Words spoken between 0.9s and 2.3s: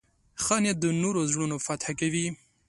نورو زړونه فتح کوي.